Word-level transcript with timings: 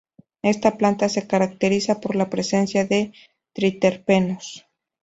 Esta 0.41 0.77
planta 0.79 1.09
se 1.09 1.27
caracteriza 1.27 2.01
por 2.01 2.15
la 2.15 2.27
presencia 2.31 2.85
de 2.87 3.13
triterpenos. 3.53 4.65